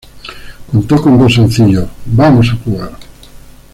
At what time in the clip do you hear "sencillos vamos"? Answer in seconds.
1.35-2.49